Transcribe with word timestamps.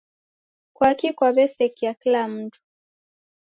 Kwaki 0.75 1.09
kwaw'esekia 1.17 1.91
kila 2.01 2.21
mundu? 2.31 2.59